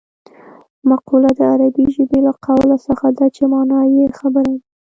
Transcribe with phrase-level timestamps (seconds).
[0.89, 4.57] مقوله د عربي ژبې له قول څخه ده چې مانا یې خبره ده